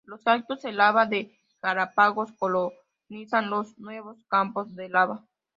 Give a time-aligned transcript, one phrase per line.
[0.03, 1.31] Los cactus de lava de
[1.61, 5.23] Galápagos colonizan los nuevos campos de lava.